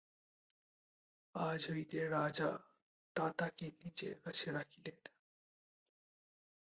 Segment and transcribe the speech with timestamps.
[1.35, 2.49] আজ হইতে রাজা
[3.15, 4.97] তাতাকে নিজের কাছে রাখিলেন।